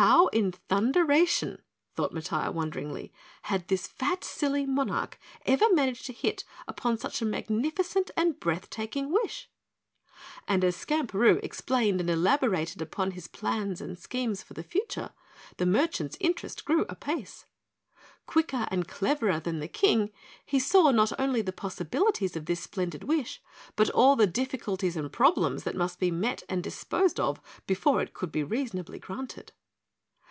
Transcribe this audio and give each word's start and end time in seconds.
How 0.00 0.26
in 0.26 0.52
thunderation, 0.52 1.62
thought 1.94 2.12
Matiah 2.12 2.52
wonderingly, 2.52 3.14
had 3.44 3.66
this 3.68 3.86
fat 3.86 4.24
silly 4.24 4.66
monarch 4.66 5.18
ever 5.46 5.72
managed 5.72 6.04
to 6.06 6.12
hit 6.12 6.44
upon 6.68 6.98
such 6.98 7.22
a 7.22 7.24
magnificent 7.24 8.10
and 8.14 8.38
breath 8.38 8.68
taking 8.68 9.10
wish, 9.10 9.48
and 10.46 10.62
as 10.64 10.76
Skamperoo 10.76 11.40
explained 11.42 11.98
and 12.02 12.10
elaborated 12.10 12.82
upon 12.82 13.12
his 13.12 13.26
plans 13.26 13.80
and 13.80 13.98
schemes 13.98 14.42
for 14.42 14.52
the 14.52 14.62
future, 14.62 15.12
the 15.56 15.64
merchant's 15.64 16.18
interest 16.20 16.66
grew 16.66 16.84
apace. 16.90 17.46
Quicker 18.26 18.68
and 18.70 18.86
cleverer 18.86 19.40
than 19.40 19.60
the 19.60 19.68
King, 19.68 20.10
he 20.44 20.58
saw 20.60 20.90
not 20.90 21.18
only 21.18 21.40
the 21.40 21.54
possibilities 21.54 22.36
of 22.36 22.44
this 22.44 22.60
splendid 22.60 23.04
wish, 23.04 23.40
but 23.76 23.88
all 23.88 24.14
the 24.14 24.26
difficulties 24.26 24.94
and 24.94 25.10
problems 25.10 25.62
that 25.62 25.74
must 25.74 25.98
be 25.98 26.10
met 26.10 26.42
and 26.50 26.62
disposed 26.62 27.18
of 27.18 27.40
before 27.66 28.02
it 28.02 28.12
could 28.12 28.30
be 28.30 28.42
reasonably 28.44 28.98
granted. 28.98 29.52